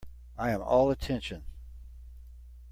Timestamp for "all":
0.63-0.89